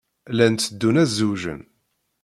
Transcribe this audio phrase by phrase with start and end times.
[0.31, 1.61] Llan teddun ad zewǧen.